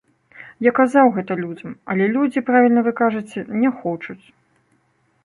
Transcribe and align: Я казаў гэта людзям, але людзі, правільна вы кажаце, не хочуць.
Я 0.67 0.71
казаў 0.79 1.11
гэта 1.17 1.35
людзям, 1.41 1.75
але 1.93 2.07
людзі, 2.15 2.43
правільна 2.49 2.79
вы 2.87 2.91
кажаце, 3.03 3.45
не 3.65 3.69
хочуць. 3.83 4.21